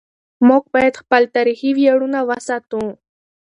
موږ 0.47 0.63
باید 0.73 0.99
خپل 1.01 1.23
تاریخي 1.35 1.69
ویاړونه 1.77 2.19
وساتو. 2.29 2.83